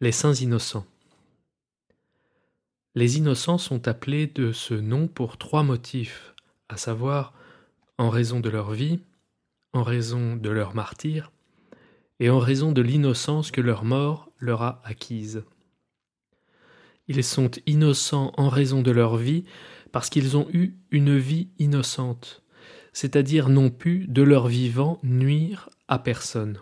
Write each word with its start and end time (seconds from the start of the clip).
Les 0.00 0.10
saints 0.10 0.34
innocents. 0.34 0.86
Les 2.96 3.16
innocents 3.16 3.58
sont 3.58 3.86
appelés 3.86 4.26
de 4.26 4.50
ce 4.50 4.74
nom 4.74 5.06
pour 5.06 5.38
trois 5.38 5.62
motifs, 5.62 6.34
à 6.68 6.76
savoir 6.76 7.32
en 7.96 8.10
raison 8.10 8.40
de 8.40 8.48
leur 8.50 8.72
vie, 8.72 8.98
en 9.72 9.84
raison 9.84 10.34
de 10.34 10.50
leur 10.50 10.74
martyr, 10.74 11.30
et 12.18 12.28
en 12.28 12.40
raison 12.40 12.72
de 12.72 12.82
l'innocence 12.82 13.52
que 13.52 13.60
leur 13.60 13.84
mort 13.84 14.32
leur 14.40 14.62
a 14.62 14.82
acquise. 14.84 15.44
Ils 17.06 17.22
sont 17.22 17.52
innocents 17.66 18.32
en 18.36 18.48
raison 18.48 18.82
de 18.82 18.90
leur 18.90 19.16
vie 19.16 19.44
parce 19.92 20.10
qu'ils 20.10 20.36
ont 20.36 20.48
eu 20.52 20.74
une 20.90 21.16
vie 21.16 21.50
innocente, 21.60 22.42
c'est-à-dire 22.92 23.48
n'ont 23.48 23.70
pu, 23.70 24.06
de 24.08 24.22
leur 24.22 24.48
vivant, 24.48 24.98
nuire 25.04 25.70
à 25.86 26.00
personne. 26.00 26.58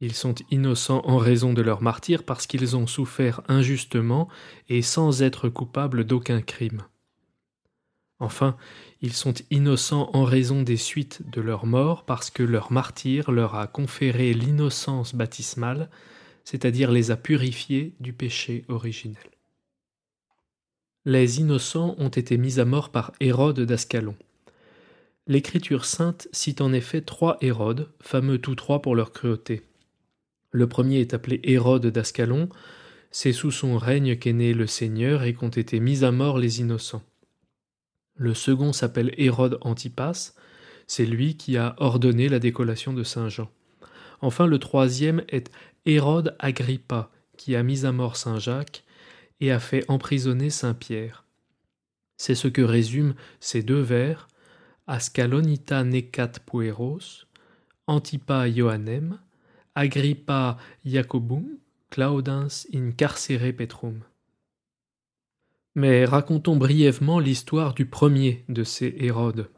Ils 0.00 0.14
sont 0.14 0.34
innocents 0.50 1.02
en 1.04 1.18
raison 1.18 1.52
de 1.52 1.60
leur 1.60 1.82
martyr 1.82 2.24
parce 2.24 2.46
qu'ils 2.46 2.76
ont 2.76 2.86
souffert 2.86 3.42
injustement 3.48 4.28
et 4.68 4.80
sans 4.80 5.22
être 5.22 5.48
coupables 5.48 6.04
d'aucun 6.04 6.40
crime. 6.40 6.82
Enfin, 8.18 8.56
ils 9.00 9.14
sont 9.14 9.34
innocents 9.50 10.10
en 10.12 10.24
raison 10.24 10.62
des 10.62 10.76
suites 10.76 11.22
de 11.30 11.40
leur 11.40 11.66
mort 11.66 12.04
parce 12.04 12.30
que 12.30 12.42
leur 12.42 12.70
martyr 12.70 13.30
leur 13.30 13.54
a 13.54 13.66
conféré 13.66 14.34
l'innocence 14.34 15.14
baptismale, 15.14 15.90
c'est-à-dire 16.44 16.90
les 16.90 17.10
a 17.10 17.16
purifiés 17.16 17.94
du 18.00 18.12
péché 18.12 18.64
originel. 18.68 19.22
Les 21.06 21.40
innocents 21.40 21.94
ont 21.98 22.08
été 22.08 22.36
mis 22.36 22.60
à 22.60 22.66
mort 22.66 22.90
par 22.90 23.12
Hérode 23.20 23.60
d'Ascalon. 23.60 24.16
L'Écriture 25.26 25.86
sainte 25.86 26.28
cite 26.32 26.60
en 26.60 26.74
effet 26.74 27.00
trois 27.00 27.38
Hérodes, 27.40 27.90
fameux 28.00 28.38
tous 28.38 28.54
trois 28.54 28.82
pour 28.82 28.94
leur 28.94 29.12
cruauté. 29.12 29.62
Le 30.50 30.68
premier 30.68 31.00
est 31.00 31.14
appelé 31.14 31.40
Hérode 31.44 31.86
d'Ascalon, 31.86 32.48
c'est 33.10 33.32
sous 33.32 33.50
son 33.50 33.76
règne 33.76 34.16
qu'est 34.16 34.32
né 34.32 34.54
le 34.54 34.66
Seigneur 34.66 35.22
et 35.22 35.34
qu'ont 35.34 35.48
été 35.48 35.80
mis 35.80 36.04
à 36.04 36.12
mort 36.12 36.38
les 36.38 36.60
innocents. 36.60 37.02
Le 38.14 38.34
second 38.34 38.72
s'appelle 38.72 39.14
Hérode 39.16 39.58
Antipas, 39.62 40.34
c'est 40.86 41.06
lui 41.06 41.36
qui 41.36 41.56
a 41.56 41.74
ordonné 41.78 42.28
la 42.28 42.38
décollation 42.38 42.92
de 42.92 43.02
Saint 43.02 43.28
Jean. 43.28 43.50
Enfin 44.20 44.46
le 44.46 44.58
troisième 44.58 45.22
est 45.28 45.50
Hérode 45.86 46.36
Agrippa, 46.38 47.10
qui 47.36 47.56
a 47.56 47.62
mis 47.62 47.86
à 47.86 47.92
mort 47.92 48.16
Saint 48.16 48.38
Jacques 48.38 48.84
et 49.40 49.50
a 49.50 49.60
fait 49.60 49.84
emprisonner 49.88 50.50
Saint 50.50 50.74
Pierre. 50.74 51.24
C'est 52.16 52.34
ce 52.34 52.48
que 52.48 52.60
résument 52.60 53.14
ces 53.38 53.62
deux 53.62 53.80
vers 53.80 54.28
Ascalonita 54.86 55.84
necat 55.84 56.32
pueros, 56.44 57.24
Antipa 57.86 58.48
Ioannem, 58.48 59.18
Agrippa 59.76 60.58
Jacobum, 60.84 61.44
Claudens 61.90 62.66
in 62.74 62.90
carcere 62.90 63.52
petrum. 63.52 64.00
Mais 65.76 66.04
racontons 66.04 66.56
brièvement 66.56 67.20
l'histoire 67.20 67.74
du 67.74 67.86
premier 67.86 68.44
de 68.48 68.64
ces 68.64 68.94
Hérodes. 68.98 69.48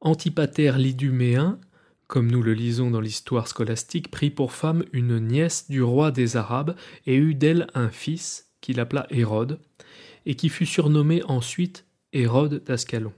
Antipater 0.00 0.72
l'Iduméen, 0.78 1.58
comme 2.06 2.30
nous 2.30 2.42
le 2.42 2.54
lisons 2.54 2.90
dans 2.92 3.00
l'histoire 3.00 3.48
scolastique, 3.48 4.12
prit 4.12 4.30
pour 4.30 4.52
femme 4.52 4.84
une 4.92 5.18
nièce 5.18 5.68
du 5.68 5.82
roi 5.82 6.12
des 6.12 6.36
Arabes 6.36 6.76
et 7.06 7.16
eut 7.16 7.34
d'elle 7.34 7.66
un 7.74 7.88
fils 7.88 8.52
qu'il 8.60 8.78
appela 8.78 9.08
Hérode, 9.10 9.60
et 10.24 10.36
qui 10.36 10.48
fut 10.48 10.66
surnommé 10.66 11.22
ensuite 11.24 11.84
Hérode 12.12 12.62
d'Ascalon. 12.64 13.12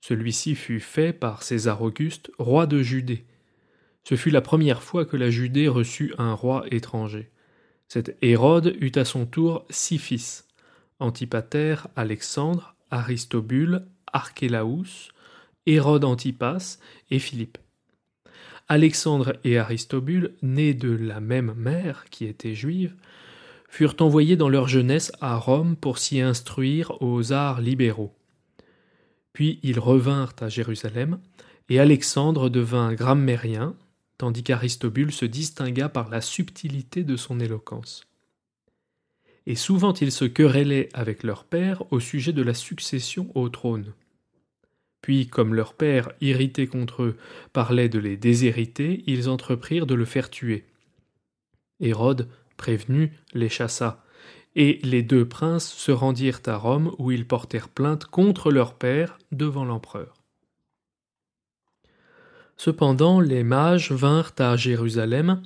Celui-ci 0.00 0.54
fut 0.54 0.80
fait 0.80 1.12
par 1.12 1.42
César 1.42 1.82
Auguste 1.82 2.30
roi 2.38 2.66
de 2.66 2.82
Judée, 2.82 3.26
ce 4.04 4.16
fut 4.16 4.30
la 4.30 4.40
première 4.40 4.82
fois 4.82 5.04
que 5.04 5.16
la 5.16 5.30
Judée 5.30 5.68
reçut 5.68 6.14
un 6.18 6.34
roi 6.34 6.64
étranger. 6.70 7.30
Cet 7.88 8.16
Hérode 8.22 8.76
eut 8.80 8.92
à 8.96 9.04
son 9.04 9.26
tour 9.26 9.64
six 9.70 9.98
fils 9.98 10.48
Antipater, 10.98 11.76
Alexandre, 11.96 12.74
Aristobule, 12.90 13.86
Archélaus, 14.12 15.10
Hérode 15.66 16.04
Antipas 16.04 16.78
et 17.10 17.18
Philippe. 17.18 17.58
Alexandre 18.68 19.36
et 19.44 19.58
Aristobule, 19.58 20.34
nés 20.42 20.74
de 20.74 20.90
la 20.90 21.20
même 21.20 21.54
mère 21.56 22.04
qui 22.10 22.24
était 22.26 22.54
juive, 22.54 22.94
furent 23.68 23.96
envoyés 24.00 24.36
dans 24.36 24.48
leur 24.48 24.68
jeunesse 24.68 25.12
à 25.20 25.36
Rome 25.36 25.76
pour 25.76 25.98
s'y 25.98 26.20
instruire 26.20 27.00
aux 27.02 27.32
arts 27.32 27.60
libéraux. 27.60 28.14
Puis 29.32 29.60
ils 29.62 29.78
revinrent 29.78 30.34
à 30.40 30.48
Jérusalem, 30.48 31.18
et 31.68 31.80
Alexandre 31.80 32.48
devint 32.50 32.92
grammairien, 32.92 33.74
tandis 34.22 34.44
qu'Aristobule 34.44 35.10
se 35.10 35.24
distingua 35.24 35.88
par 35.88 36.08
la 36.08 36.20
subtilité 36.20 37.02
de 37.02 37.16
son 37.16 37.40
éloquence. 37.40 38.06
Et 39.46 39.56
souvent 39.56 39.92
ils 39.94 40.12
se 40.12 40.24
querellaient 40.24 40.90
avec 40.94 41.24
leur 41.24 41.42
père 41.42 41.82
au 41.90 41.98
sujet 41.98 42.32
de 42.32 42.42
la 42.42 42.54
succession 42.54 43.32
au 43.34 43.48
trône. 43.48 43.94
Puis, 45.00 45.26
comme 45.26 45.54
leur 45.54 45.74
père, 45.74 46.12
irrité 46.20 46.68
contre 46.68 47.02
eux, 47.02 47.16
parlait 47.52 47.88
de 47.88 47.98
les 47.98 48.16
déshériter, 48.16 49.02
ils 49.08 49.28
entreprirent 49.28 49.86
de 49.86 49.96
le 49.96 50.04
faire 50.04 50.30
tuer. 50.30 50.66
Hérode, 51.80 52.28
prévenu, 52.56 53.18
les 53.34 53.48
chassa, 53.48 54.04
et 54.54 54.78
les 54.84 55.02
deux 55.02 55.26
princes 55.26 55.72
se 55.72 55.90
rendirent 55.90 56.42
à 56.46 56.56
Rome 56.56 56.94
où 56.98 57.10
ils 57.10 57.26
portèrent 57.26 57.68
plainte 57.68 58.04
contre 58.04 58.52
leur 58.52 58.74
père 58.74 59.18
devant 59.32 59.64
l'empereur. 59.64 60.21
Cependant, 62.64 63.18
les 63.18 63.42
mages 63.42 63.90
vinrent 63.90 64.34
à 64.38 64.56
Jérusalem, 64.56 65.42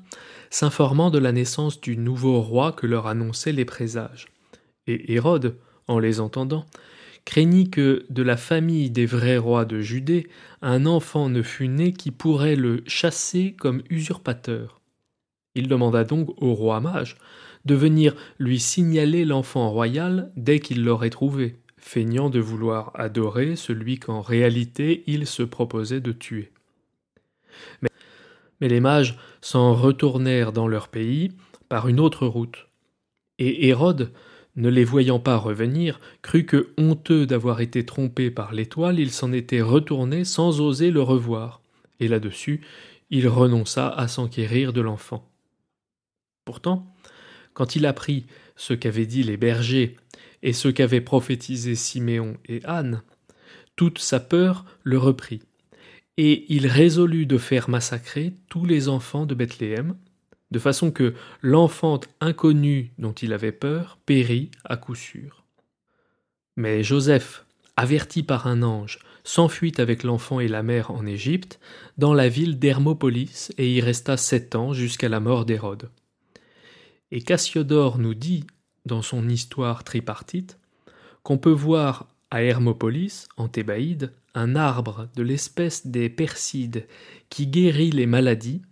s'informant 0.50 1.08
de 1.08 1.16
la 1.16 1.32
naissance 1.32 1.80
du 1.80 1.96
nouveau 1.96 2.42
roi 2.42 2.72
que 2.72 2.86
leur 2.86 3.06
annonçaient 3.06 3.52
les 3.52 3.64
présages. 3.64 4.26
Et 4.86 5.14
Hérode, 5.14 5.56
en 5.88 5.98
les 5.98 6.20
entendant, 6.20 6.66
craignit 7.24 7.70
que, 7.70 8.04
de 8.10 8.22
la 8.22 8.36
famille 8.36 8.90
des 8.90 9.06
vrais 9.06 9.38
rois 9.38 9.64
de 9.64 9.80
Judée, 9.80 10.26
un 10.60 10.84
enfant 10.84 11.30
ne 11.30 11.40
fût 11.40 11.68
né 11.68 11.94
qui 11.94 12.10
pourrait 12.10 12.54
le 12.54 12.82
chasser 12.86 13.56
comme 13.58 13.80
usurpateur. 13.88 14.82
Il 15.54 15.68
demanda 15.68 16.04
donc 16.04 16.34
au 16.42 16.52
roi 16.52 16.80
mage 16.80 17.16
de 17.64 17.74
venir 17.74 18.14
lui 18.38 18.60
signaler 18.60 19.24
l'enfant 19.24 19.70
royal 19.70 20.30
dès 20.36 20.60
qu'il 20.60 20.84
l'aurait 20.84 21.08
trouvé, 21.08 21.56
feignant 21.78 22.28
de 22.28 22.40
vouloir 22.40 22.92
adorer 22.94 23.56
celui 23.56 23.98
qu'en 23.98 24.20
réalité 24.20 25.02
il 25.06 25.26
se 25.26 25.42
proposait 25.42 26.02
de 26.02 26.12
tuer. 26.12 26.52
Mais, 27.82 28.68
les 28.68 28.80
mages 28.80 29.18
s'en 29.40 29.74
retournèrent 29.74 30.52
dans 30.52 30.68
leur 30.68 30.88
pays 30.88 31.32
par 31.68 31.88
une 31.88 32.00
autre 32.00 32.26
route. 32.26 32.68
Et 33.38 33.68
Hérode, 33.68 34.12
ne 34.56 34.70
les 34.70 34.84
voyant 34.84 35.18
pas 35.20 35.36
revenir, 35.36 36.00
crut 36.22 36.46
que, 36.46 36.72
honteux 36.78 37.26
d'avoir 37.26 37.60
été 37.60 37.84
trompé 37.84 38.30
par 38.30 38.54
l'étoile, 38.54 38.98
il 38.98 39.10
s'en 39.10 39.32
était 39.32 39.60
retourné 39.60 40.24
sans 40.24 40.60
oser 40.60 40.90
le 40.90 41.02
revoir, 41.02 41.60
et 42.00 42.08
là-dessus 42.08 42.62
il 43.10 43.28
renonça 43.28 43.88
à 43.88 44.08
s'enquérir 44.08 44.72
de 44.72 44.80
l'enfant. 44.80 45.28
Pourtant, 46.44 46.92
quand 47.54 47.76
il 47.76 47.86
apprit 47.86 48.26
ce 48.56 48.74
qu'avaient 48.74 49.06
dit 49.06 49.22
les 49.22 49.36
bergers 49.36 49.96
et 50.42 50.52
ce 50.52 50.68
qu'avaient 50.68 51.00
prophétisé 51.00 51.74
Siméon 51.74 52.36
et 52.46 52.60
Anne, 52.64 53.02
toute 53.76 53.98
sa 53.98 54.20
peur 54.20 54.64
le 54.82 54.98
reprit, 54.98 55.42
et 56.16 56.52
il 56.52 56.66
résolut 56.66 57.26
de 57.26 57.38
faire 57.38 57.68
massacrer 57.68 58.34
tous 58.48 58.64
les 58.64 58.88
enfants 58.88 59.26
de 59.26 59.34
Bethléem, 59.34 59.96
de 60.50 60.58
façon 60.58 60.90
que 60.90 61.14
l'enfant 61.42 62.00
inconnu 62.20 62.92
dont 62.98 63.12
il 63.12 63.32
avait 63.32 63.52
peur 63.52 63.98
périt 64.06 64.50
à 64.64 64.76
coup 64.76 64.94
sûr. 64.94 65.44
Mais 66.56 66.82
Joseph, 66.82 67.44
averti 67.76 68.22
par 68.22 68.46
un 68.46 68.62
ange, 68.62 69.00
s'enfuit 69.24 69.74
avec 69.78 70.04
l'enfant 70.04 70.40
et 70.40 70.48
la 70.48 70.62
mère 70.62 70.90
en 70.90 71.04
Égypte, 71.04 71.58
dans 71.98 72.14
la 72.14 72.28
ville 72.28 72.58
d'Hermopolis, 72.58 73.52
et 73.58 73.74
y 73.74 73.80
resta 73.80 74.16
sept 74.16 74.54
ans 74.54 74.72
jusqu'à 74.72 75.08
la 75.08 75.20
mort 75.20 75.44
d'Hérode. 75.44 75.90
Et 77.10 77.20
Cassiodore 77.20 77.98
nous 77.98 78.14
dit, 78.14 78.44
dans 78.86 79.02
son 79.02 79.28
histoire 79.28 79.84
tripartite, 79.84 80.58
qu'on 81.22 81.38
peut 81.38 81.50
voir 81.50 82.06
à 82.30 82.42
Hermopolis, 82.42 83.28
en 83.36 83.48
Thébaïde, 83.48 84.12
un 84.34 84.56
arbre 84.56 85.08
de 85.14 85.22
l'espèce 85.22 85.86
des 85.86 86.08
persides 86.08 86.86
qui 87.30 87.46
guérit 87.46 87.90
les 87.90 88.06
maladies 88.06 88.62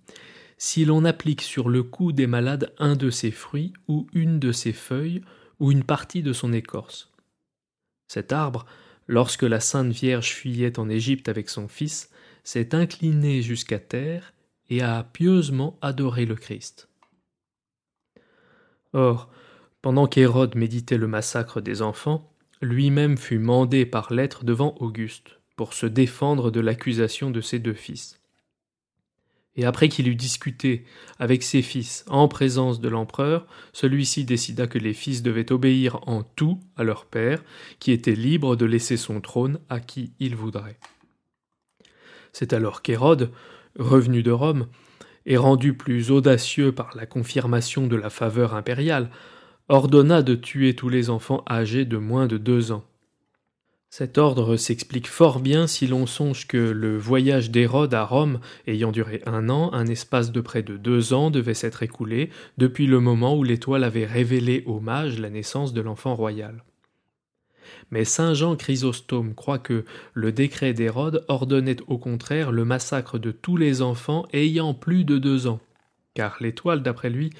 si 0.58 0.84
l'on 0.84 1.04
applique 1.04 1.42
sur 1.42 1.68
le 1.68 1.82
cou 1.82 2.12
des 2.12 2.26
malades 2.26 2.72
un 2.78 2.96
de 2.96 3.10
ses 3.10 3.30
fruits 3.30 3.72
ou 3.88 4.06
une 4.12 4.38
de 4.38 4.52
ses 4.52 4.72
feuilles 4.72 5.22
ou 5.60 5.72
une 5.72 5.84
partie 5.84 6.22
de 6.22 6.32
son 6.32 6.52
écorce. 6.52 7.12
Cet 8.08 8.32
arbre, 8.32 8.66
lorsque 9.06 9.42
la 9.42 9.60
Sainte 9.60 9.92
Vierge 9.92 10.32
fuyait 10.32 10.78
en 10.78 10.88
Égypte 10.88 11.28
avec 11.28 11.48
son 11.48 11.68
fils, 11.68 12.10
s'est 12.44 12.74
incliné 12.74 13.42
jusqu'à 13.42 13.78
terre 13.78 14.32
et 14.70 14.82
a 14.82 15.02
pieusement 15.04 15.78
adoré 15.82 16.26
le 16.26 16.34
Christ. 16.34 16.88
Or, 18.92 19.30
pendant 19.82 20.06
qu'Hérode 20.06 20.54
méditait 20.54 20.98
le 20.98 21.08
massacre 21.08 21.60
des 21.60 21.82
enfants, 21.82 22.33
lui-même 22.64 23.16
fut 23.16 23.38
mandé 23.38 23.86
par 23.86 24.12
lettre 24.12 24.44
devant 24.44 24.74
Auguste 24.80 25.38
pour 25.56 25.72
se 25.72 25.86
défendre 25.86 26.50
de 26.50 26.60
l'accusation 26.60 27.30
de 27.30 27.40
ses 27.40 27.58
deux 27.58 27.74
fils. 27.74 28.20
Et 29.56 29.64
après 29.64 29.88
qu'il 29.88 30.08
eut 30.08 30.16
discuté 30.16 30.84
avec 31.20 31.44
ses 31.44 31.62
fils 31.62 32.04
en 32.08 32.26
présence 32.26 32.80
de 32.80 32.88
l'empereur, 32.88 33.46
celui-ci 33.72 34.24
décida 34.24 34.66
que 34.66 34.78
les 34.78 34.94
fils 34.94 35.22
devaient 35.22 35.52
obéir 35.52 36.00
en 36.08 36.24
tout 36.24 36.58
à 36.76 36.82
leur 36.82 37.06
père, 37.06 37.44
qui 37.78 37.92
était 37.92 38.16
libre 38.16 38.56
de 38.56 38.64
laisser 38.64 38.96
son 38.96 39.20
trône 39.20 39.60
à 39.68 39.78
qui 39.78 40.12
il 40.18 40.34
voudrait. 40.34 40.78
C'est 42.32 42.52
alors 42.52 42.82
qu'Hérode, 42.82 43.30
revenu 43.78 44.24
de 44.24 44.32
Rome, 44.32 44.66
et 45.26 45.36
rendu 45.36 45.74
plus 45.74 46.10
audacieux 46.10 46.72
par 46.72 46.94
la 46.96 47.06
confirmation 47.06 47.86
de 47.86 47.96
la 47.96 48.10
faveur 48.10 48.54
impériale, 48.54 49.08
ordonna 49.68 50.22
de 50.22 50.34
tuer 50.34 50.74
tous 50.74 50.88
les 50.88 51.08
enfants 51.08 51.42
âgés 51.48 51.84
de 51.84 51.96
moins 51.96 52.26
de 52.26 52.36
deux 52.36 52.72
ans. 52.72 52.84
Cet 53.88 54.18
ordre 54.18 54.56
s'explique 54.56 55.06
fort 55.06 55.38
bien 55.38 55.66
si 55.68 55.86
l'on 55.86 56.06
songe 56.06 56.48
que 56.48 56.56
le 56.56 56.98
voyage 56.98 57.50
d'Hérode 57.52 57.94
à 57.94 58.04
Rome, 58.04 58.40
ayant 58.66 58.90
duré 58.90 59.22
un 59.24 59.48
an, 59.48 59.72
un 59.72 59.86
espace 59.86 60.32
de 60.32 60.40
près 60.40 60.64
de 60.64 60.76
deux 60.76 61.14
ans 61.14 61.30
devait 61.30 61.54
s'être 61.54 61.84
écoulé 61.84 62.30
depuis 62.58 62.88
le 62.88 62.98
moment 62.98 63.36
où 63.36 63.44
l'étoile 63.44 63.84
avait 63.84 64.04
révélé 64.04 64.64
aux 64.66 64.80
mages 64.80 65.20
la 65.20 65.30
naissance 65.30 65.72
de 65.72 65.80
l'enfant 65.80 66.16
royal. 66.16 66.64
Mais 67.90 68.04
saint 68.04 68.34
Jean 68.34 68.56
Chrysostome 68.56 69.34
croit 69.34 69.60
que 69.60 69.84
le 70.12 70.32
décret 70.32 70.74
d'Hérode 70.74 71.24
ordonnait 71.28 71.76
au 71.86 71.96
contraire 71.96 72.50
le 72.50 72.64
massacre 72.64 73.18
de 73.18 73.30
tous 73.30 73.56
les 73.56 73.80
enfants 73.80 74.26
ayant 74.32 74.74
plus 74.74 75.04
de 75.04 75.18
deux 75.18 75.46
ans, 75.46 75.60
car 76.14 76.36
l'étoile, 76.40 76.82
d'après 76.82 77.10
lui, 77.10 77.30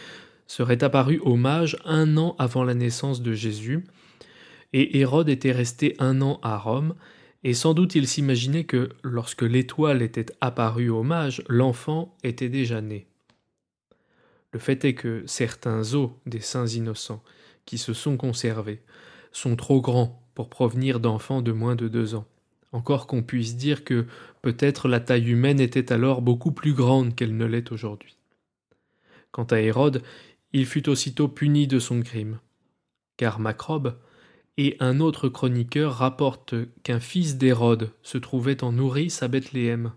serait 0.47 0.85
apparue 0.85 1.19
aux 1.21 1.37
mages 1.37 1.77
un 1.85 2.17
an 2.17 2.37
avant 2.39 2.65
la 2.65 2.75
naissance 2.75 3.23
de 3.23 3.33
Jésus, 3.33 3.85
et 4.73 4.99
Hérode 4.99 5.29
était 5.29 5.53
resté 5.53 5.95
un 5.99 6.21
an 6.21 6.41
à 6.43 6.59
Rome, 6.59 6.95
et 7.45 7.55
sans 7.55 7.75
doute 7.75 7.95
il 7.95 8.09
s'imaginait 8.09 8.65
que, 8.65 8.89
lorsque 9.03 9.43
l'étoile 9.43 10.03
était 10.03 10.27
apparue 10.41 10.89
aux 10.89 11.03
mages, 11.03 11.43
l'enfant 11.49 12.17
était 12.25 12.49
déjà 12.49 12.81
né. 12.81 13.07
Le 14.53 14.59
fait 14.59 14.85
est 14.85 14.95
que 14.95 15.23
certains 15.27 15.95
os 15.95 16.11
des 16.27 16.41
saints 16.41 16.67
innocents, 16.67 17.23
qui 17.67 17.79
se 17.79 17.93
sont 17.93 18.17
conservés, 18.17 18.83
sont 19.33 19.57
trop 19.57 19.81
grands 19.81 20.23
pour 20.35 20.49
provenir 20.49 21.01
d'enfants 21.01 21.43
de 21.43 21.53
moins 21.53 21.77
de 21.77 21.89
deux 21.89 22.15
ans, 22.15 22.27
encore 22.73 23.07
qu'on 23.07 23.23
puisse 23.23 23.57
dire 23.57 23.85
que 23.85 24.07
peut-être 24.43 24.89
la 24.89 25.01
taille 25.01 25.31
humaine 25.31 25.61
était 25.61 25.93
alors 25.93 26.23
beaucoup 26.23 26.53
plus 26.53 26.73
grande 26.73 27.15
qu'elle 27.15 27.37
ne 27.37 27.45
l'est 27.45 27.71
aujourd'hui. 27.73 28.17
Quant 29.33 29.45
à 29.45 29.61
Hérode, 29.61 30.03
il 30.55 30.67
fut 30.67 30.89
aussitôt 30.89 31.27
puni 31.27 31.67
de 31.67 31.81
son 31.81 32.01
crime, 32.01 32.39
car 33.17 33.41
Macrobe, 33.41 33.99
et 34.57 34.77
un 34.79 35.01
autre 35.01 35.29
chroniqueur 35.29 35.95
rapporte 35.95 36.55
qu'un 36.85 37.01
fils 37.01 37.37
d'Hérode 37.37 37.91
se 38.03 38.19
trouvait 38.19 38.63
en 38.63 38.71
nourrice 38.71 39.25
à 39.25 39.29
Bethléem 39.29 39.93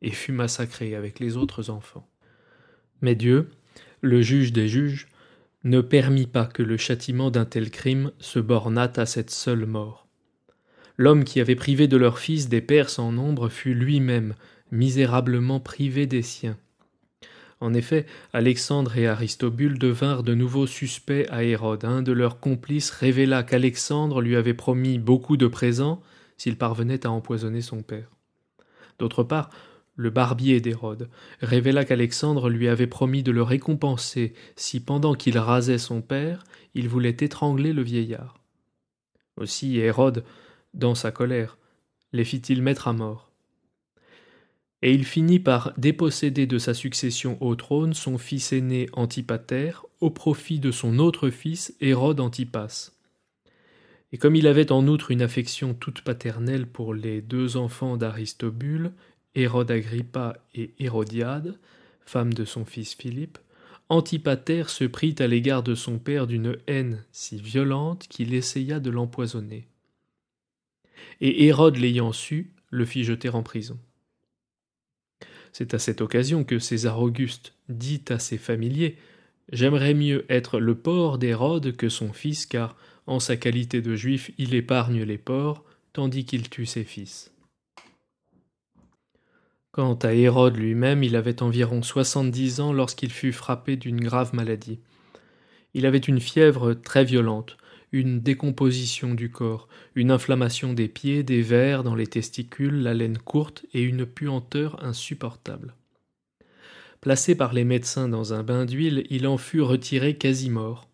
et 0.00 0.10
fut 0.10 0.32
massacré 0.32 0.94
avec 0.94 1.20
les 1.20 1.36
autres 1.36 1.68
enfants. 1.68 2.08
Mais 3.02 3.14
Dieu, 3.14 3.50
le 4.00 4.22
juge 4.22 4.54
des 4.54 4.68
juges, 4.68 5.06
ne 5.64 5.82
permit 5.82 6.26
pas 6.26 6.46
que 6.46 6.62
le 6.62 6.78
châtiment 6.78 7.30
d'un 7.30 7.44
tel 7.44 7.70
crime 7.70 8.10
se 8.20 8.38
bornât 8.38 8.92
à 8.96 9.04
cette 9.04 9.30
seule 9.30 9.66
mort. 9.66 10.08
L'homme 10.96 11.24
qui 11.24 11.40
avait 11.40 11.56
privé 11.56 11.88
de 11.88 11.98
leurs 11.98 12.18
fils 12.18 12.48
des 12.48 12.62
pères 12.62 12.88
sans 12.88 13.12
nombre 13.12 13.50
fut 13.50 13.74
lui-même 13.74 14.34
misérablement 14.70 15.60
privé 15.60 16.06
des 16.06 16.22
siens. 16.22 16.56
En 17.60 17.74
effet, 17.74 18.06
Alexandre 18.32 18.96
et 18.96 19.06
Aristobule 19.06 19.78
devinrent 19.78 20.22
de 20.22 20.34
nouveau 20.34 20.66
suspects 20.66 21.26
à 21.30 21.44
Hérode. 21.44 21.84
Un 21.84 22.02
de 22.02 22.12
leurs 22.12 22.40
complices 22.40 22.90
révéla 22.90 23.42
qu'Alexandre 23.42 24.22
lui 24.22 24.34
avait 24.34 24.54
promis 24.54 24.98
beaucoup 24.98 25.36
de 25.36 25.46
présents 25.46 26.00
s'il 26.38 26.56
parvenait 26.56 27.06
à 27.06 27.10
empoisonner 27.10 27.60
son 27.60 27.82
père. 27.82 28.08
D'autre 28.98 29.22
part, 29.22 29.50
le 29.94 30.08
barbier 30.08 30.62
d'Hérode 30.62 31.10
révéla 31.42 31.84
qu'Alexandre 31.84 32.48
lui 32.48 32.68
avait 32.68 32.86
promis 32.86 33.22
de 33.22 33.32
le 33.32 33.42
récompenser 33.42 34.32
si 34.56 34.80
pendant 34.80 35.14
qu'il 35.14 35.36
rasait 35.36 35.76
son 35.76 36.00
père, 36.00 36.44
il 36.74 36.88
voulait 36.88 37.16
étrangler 37.20 37.74
le 37.74 37.82
vieillard. 37.82 38.38
Aussi 39.36 39.78
Hérode, 39.78 40.24
dans 40.72 40.94
sa 40.94 41.10
colère, 41.10 41.58
les 42.12 42.24
fit-il 42.24 42.62
mettre 42.62 42.88
à 42.88 42.94
mort 42.94 43.29
et 44.82 44.94
il 44.94 45.04
finit 45.04 45.40
par 45.40 45.72
déposséder 45.76 46.46
de 46.46 46.58
sa 46.58 46.72
succession 46.72 47.36
au 47.42 47.54
trône 47.54 47.92
son 47.92 48.16
fils 48.16 48.52
aîné 48.52 48.88
Antipater 48.92 49.72
au 50.00 50.10
profit 50.10 50.58
de 50.58 50.70
son 50.70 50.98
autre 50.98 51.28
fils 51.28 51.74
Hérode 51.80 52.20
Antipas. 52.20 52.92
Et 54.12 54.18
comme 54.18 54.36
il 54.36 54.46
avait 54.46 54.72
en 54.72 54.88
outre 54.88 55.10
une 55.10 55.22
affection 55.22 55.74
toute 55.74 56.00
paternelle 56.00 56.66
pour 56.66 56.94
les 56.94 57.20
deux 57.20 57.56
enfants 57.56 57.96
d'Aristobule, 57.96 58.92
Hérode 59.34 59.70
Agrippa 59.70 60.38
et 60.54 60.72
Hérodiade, 60.78 61.58
femme 62.04 62.32
de 62.32 62.44
son 62.44 62.64
fils 62.64 62.94
Philippe, 62.94 63.38
Antipater 63.88 64.64
se 64.68 64.84
prit 64.84 65.14
à 65.18 65.26
l'égard 65.26 65.62
de 65.62 65.74
son 65.74 65.98
père 65.98 66.26
d'une 66.26 66.56
haine 66.66 67.04
si 67.12 67.38
violente 67.40 68.06
qu'il 68.08 68.34
essaya 68.34 68.80
de 68.80 68.90
l'empoisonner. 68.90 69.66
Et 71.20 71.46
Hérode 71.46 71.76
l'ayant 71.76 72.12
su, 72.12 72.52
le 72.70 72.84
fit 72.84 73.04
jeter 73.04 73.28
en 73.28 73.42
prison. 73.42 73.78
C'est 75.52 75.74
à 75.74 75.78
cette 75.78 76.00
occasion 76.00 76.44
que 76.44 76.58
César 76.58 77.00
Auguste 77.00 77.54
dit 77.68 78.04
à 78.08 78.18
ses 78.18 78.38
familiers 78.38 78.96
J'aimerais 79.52 79.94
mieux 79.94 80.24
être 80.28 80.60
le 80.60 80.76
porc 80.76 81.18
d'Hérode 81.18 81.76
que 81.76 81.88
son 81.88 82.12
fils, 82.12 82.46
car, 82.46 82.76
en 83.06 83.18
sa 83.18 83.36
qualité 83.36 83.82
de 83.82 83.96
juif, 83.96 84.30
il 84.38 84.54
épargne 84.54 85.02
les 85.02 85.18
porcs, 85.18 85.64
tandis 85.92 86.24
qu'il 86.24 86.48
tue 86.48 86.66
ses 86.66 86.84
fils. 86.84 87.32
Quant 89.72 89.94
à 89.94 90.12
Hérode 90.14 90.56
lui-même, 90.56 91.02
il 91.02 91.16
avait 91.16 91.42
environ 91.42 91.82
soixante-dix 91.82 92.60
ans 92.60 92.72
lorsqu'il 92.72 93.10
fut 93.10 93.32
frappé 93.32 93.76
d'une 93.76 94.00
grave 94.00 94.34
maladie. 94.34 94.80
Il 95.74 95.86
avait 95.86 95.98
une 95.98 96.20
fièvre 96.20 96.74
très 96.74 97.04
violente, 97.04 97.56
une 97.92 98.20
décomposition 98.20 99.14
du 99.14 99.30
corps, 99.30 99.68
une 99.94 100.10
inflammation 100.10 100.72
des 100.72 100.88
pieds, 100.88 101.22
des 101.22 101.42
vers 101.42 101.82
dans 101.82 101.94
les 101.94 102.06
testicules, 102.06 102.82
la 102.82 102.94
laine 102.94 103.18
courte 103.18 103.64
et 103.74 103.82
une 103.82 104.06
puanteur 104.06 104.82
insupportable. 104.84 105.74
Placé 107.00 107.34
par 107.34 107.52
les 107.52 107.64
médecins 107.64 108.08
dans 108.08 108.34
un 108.34 108.42
bain 108.42 108.66
d'huile, 108.66 109.06
il 109.10 109.26
en 109.26 109.38
fut 109.38 109.62
retiré 109.62 110.16
quasi 110.16 110.50
mort. 110.50 110.86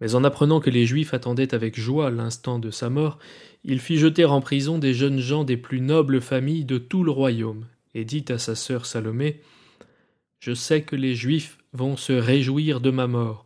Mais 0.00 0.14
en 0.14 0.24
apprenant 0.24 0.60
que 0.60 0.70
les 0.70 0.86
Juifs 0.86 1.14
attendaient 1.14 1.54
avec 1.54 1.78
joie 1.78 2.10
l'instant 2.10 2.58
de 2.58 2.70
sa 2.70 2.90
mort, 2.90 3.18
il 3.64 3.80
fit 3.80 3.98
jeter 3.98 4.24
en 4.24 4.40
prison 4.40 4.78
des 4.78 4.94
jeunes 4.94 5.20
gens 5.20 5.44
des 5.44 5.56
plus 5.56 5.80
nobles 5.80 6.20
familles 6.20 6.64
de 6.64 6.78
tout 6.78 7.04
le 7.04 7.10
royaume, 7.10 7.66
et 7.94 8.04
dit 8.04 8.24
à 8.28 8.38
sa 8.38 8.54
sœur 8.54 8.86
Salomé 8.86 9.40
Je 10.38 10.54
sais 10.54 10.82
que 10.82 10.96
les 10.96 11.14
Juifs 11.14 11.58
vont 11.72 11.96
se 11.96 12.12
réjouir 12.12 12.80
de 12.80 12.90
ma 12.90 13.06
mort, 13.06 13.45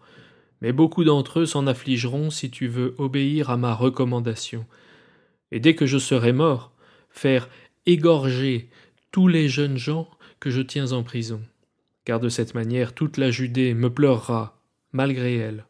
mais 0.61 0.73
beaucoup 0.73 1.05
d'entre 1.05 1.40
eux 1.40 1.47
s'en 1.47 1.67
affligeront 1.67 2.31
si 2.31 2.50
tu 2.50 2.67
veux 2.67 2.95
obéir 2.99 3.50
à 3.50 3.57
ma 3.57 3.75
recommandation. 3.75 4.67
Et 5.52 5.61
dès 5.61 5.75
que 5.75 5.87
je 5.87 5.99
serai 5.99 6.33
mort, 6.33 6.73
faire 7.11 7.49
égorger 7.87 8.69
tous 9.11 9.26
les 9.26 9.49
jeunes 9.49 9.79
gens 9.79 10.09
que 10.38 10.50
je 10.50 10.61
tiens 10.61 10.93
en 10.93 11.02
prison, 11.02 11.40
car 12.05 12.21
de 12.21 12.29
cette 12.29 12.55
manière 12.55 12.95
toute 12.95 13.17
la 13.17 13.31
Judée 13.31 13.75
me 13.75 13.90
pleurera, 13.90 14.61
malgré 14.93 15.37
elle. 15.37 15.64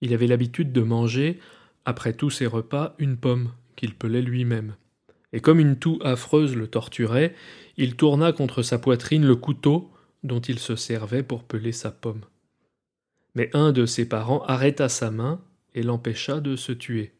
Il 0.00 0.14
avait 0.14 0.26
l'habitude 0.26 0.72
de 0.72 0.80
manger, 0.80 1.38
après 1.84 2.14
tous 2.14 2.30
ses 2.30 2.46
repas, 2.46 2.94
une 2.98 3.16
pomme 3.16 3.52
qu'il 3.76 3.94
pelait 3.94 4.22
lui-même. 4.22 4.74
Et 5.32 5.40
comme 5.40 5.60
une 5.60 5.76
toux 5.76 5.98
affreuse 6.02 6.56
le 6.56 6.66
torturait, 6.66 7.34
il 7.76 7.94
tourna 7.96 8.32
contre 8.32 8.62
sa 8.62 8.78
poitrine 8.78 9.24
le 9.24 9.36
couteau 9.36 9.90
dont 10.24 10.40
il 10.40 10.58
se 10.58 10.76
servait 10.76 11.22
pour 11.22 11.44
peler 11.44 11.72
sa 11.72 11.90
pomme 11.90 12.22
mais 13.34 13.50
un 13.54 13.72
de 13.72 13.86
ses 13.86 14.08
parents 14.08 14.42
arrêta 14.44 14.88
sa 14.88 15.10
main 15.10 15.40
et 15.74 15.82
l'empêcha 15.82 16.40
de 16.40 16.56
se 16.56 16.72
tuer. 16.72 17.12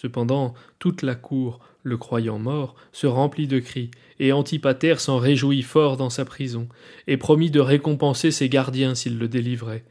Cependant, 0.00 0.54
toute 0.78 1.02
la 1.02 1.14
cour, 1.14 1.60
le 1.82 1.96
croyant 1.96 2.38
mort, 2.38 2.74
se 2.92 3.06
remplit 3.06 3.46
de 3.46 3.60
cris, 3.60 3.90
et 4.18 4.32
Antipater 4.32 4.96
s'en 4.98 5.18
réjouit 5.18 5.62
fort 5.62 5.96
dans 5.96 6.10
sa 6.10 6.24
prison, 6.24 6.68
et 7.06 7.16
promit 7.16 7.50
de 7.50 7.60
récompenser 7.60 8.30
ses 8.30 8.48
gardiens 8.48 8.94
s'il 8.94 9.18
le 9.18 9.28
délivrait. 9.28 9.84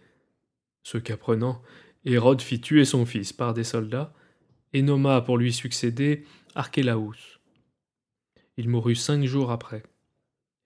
Ce 0.84 0.98
qu'apprenant, 0.98 1.62
Hérode 2.06 2.42
fit 2.42 2.62
tuer 2.62 2.86
son 2.86 3.06
fils 3.06 3.34
par 3.34 3.54
des 3.54 3.64
soldats, 3.64 4.14
et 4.74 4.82
nomma 4.82 5.22
pour 5.22 5.38
lui 5.38 5.54
succéder 5.54 6.26
Archélaus. 6.54 7.40
Il 8.58 8.70
mourut 8.70 8.96
cinq 8.96 9.24
jours 9.26 9.52
après, 9.52 9.84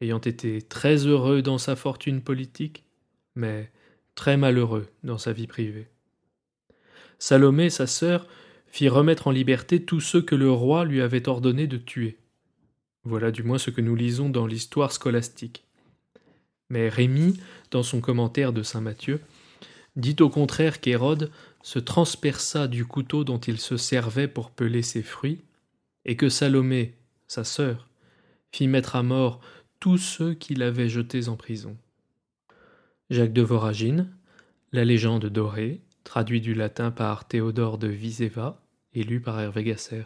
ayant 0.02 0.20
été 0.20 0.62
très 0.62 1.06
heureux 1.06 1.42
dans 1.42 1.58
sa 1.58 1.76
fortune 1.76 2.22
politique, 2.22 2.84
mais 3.36 3.72
très 4.16 4.38
malheureux 4.38 4.88
dans 5.04 5.18
sa 5.18 5.34
vie 5.34 5.48
privée. 5.48 5.88
Salomé, 7.20 7.70
sa 7.70 7.88
sœur, 7.88 8.28
fit 8.68 8.90
remettre 8.90 9.28
en 9.28 9.32
liberté 9.32 9.84
tous 9.84 10.00
ceux 10.00 10.22
que 10.22 10.36
le 10.36 10.52
roi 10.52 10.86
lui 10.86 11.02
avait 11.02 11.28
ordonné 11.28 11.68
de 11.68 11.78
tuer. 11.78 12.18
Voilà 13.04 13.32
du 13.32 13.44
moins 13.44 13.58
ce 13.58 13.72
que 13.72 13.82
nous 13.82 13.96
lisons 13.96 14.30
dans 14.30 14.46
l'histoire 14.46 14.92
scolastique. 14.92 15.66
Mais 16.70 16.90
Rémy, 16.90 17.40
dans 17.72 17.84
son 17.84 18.02
commentaire 18.02 18.54
de 18.54 18.64
saint 18.64 18.82
Matthieu, 18.82 19.22
dit 19.96 20.16
au 20.20 20.30
contraire 20.30 20.80
qu'Hérode 20.80 21.32
se 21.64 21.80
transperça 21.80 22.68
du 22.68 22.86
couteau 22.86 23.24
dont 23.24 23.40
il 23.40 23.60
se 23.60 23.78
servait 23.78 24.28
pour 24.28 24.52
peler 24.52 24.82
ses 24.82 25.04
fruits, 25.04 25.42
et 26.06 26.16
que 26.16 26.30
Salomé, 26.30 26.96
sa 27.28 27.44
sœur, 27.44 27.90
fit 28.52 28.68
mettre 28.68 28.96
à 28.96 29.04
mort 29.04 29.42
tous 29.80 29.98
ceux 29.98 30.34
qui 30.34 30.56
l'avaient 30.56 30.90
jetés 30.90 31.28
en 31.28 31.36
prison. 31.36 31.78
Jacques 33.10 33.34
de 33.34 33.42
Voragine, 33.42 34.08
La 34.72 34.86
légende 34.86 35.26
dorée, 35.26 35.82
traduit 36.04 36.42
du 36.42 36.54
latin 36.54 36.92
par 36.92 37.28
Théodore 37.28 37.80
de 37.80 37.88
Viseva 37.88 38.62
et 38.94 39.04
lu 39.04 39.20
par 39.20 39.40
Hervé 39.40 39.64
Gasser. 39.64 40.04